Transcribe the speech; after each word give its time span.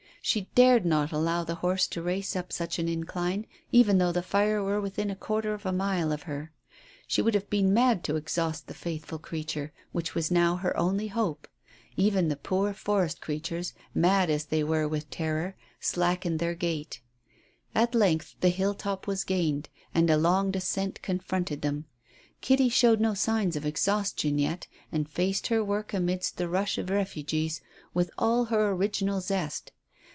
She 0.23 0.41
dared 0.53 0.85
not 0.85 1.11
allow 1.11 1.43
the 1.43 1.55
horse 1.55 1.87
to 1.87 2.01
race 2.03 2.35
up 2.35 2.53
such 2.53 2.77
an 2.77 2.87
incline, 2.87 3.47
even 3.71 3.97
though 3.97 4.11
the 4.11 4.21
fire 4.21 4.61
were 4.63 4.79
within 4.79 5.09
a 5.09 5.15
quarter 5.15 5.55
of 5.55 5.65
a 5.65 5.71
mile 5.71 6.11
of 6.11 6.21
her; 6.23 6.51
she 7.07 7.23
would 7.23 7.33
have 7.33 7.49
been 7.49 7.73
mad 7.73 8.03
to 8.03 8.17
exhaust 8.17 8.67
the 8.67 8.75
faithful 8.75 9.17
creature, 9.17 9.73
which 9.91 10.13
was 10.13 10.29
now 10.29 10.57
her 10.57 10.77
only 10.77 11.07
hope. 11.07 11.47
Even 11.97 12.27
the 12.27 12.35
poor 12.35 12.71
forest 12.71 13.19
creatures, 13.19 13.73
mad 13.95 14.29
as 14.29 14.45
they 14.45 14.63
were 14.63 14.87
with 14.87 15.09
terror, 15.09 15.55
slackened 15.79 16.37
their 16.37 16.53
gait. 16.53 17.01
At 17.73 17.95
length 17.95 18.35
the 18.41 18.49
hilltop 18.49 19.07
was 19.07 19.23
gained, 19.23 19.69
and 19.91 20.07
a 20.11 20.17
long 20.17 20.51
descent 20.51 21.01
confronted 21.01 21.63
them. 21.63 21.85
Kitty 22.41 22.69
showed 22.69 22.99
no 23.01 23.15
signs 23.15 23.55
of 23.55 23.65
exhaustion 23.65 24.37
yet, 24.37 24.67
and 24.91 25.09
faced 25.09 25.47
her 25.47 25.63
work 25.63 25.95
amidst 25.95 26.37
the 26.37 26.47
rush 26.47 26.77
of 26.77 26.91
refugees 26.91 27.59
with 27.95 28.11
all 28.19 28.45
her 28.45 28.69
original 28.69 29.19
zest. 29.19 29.71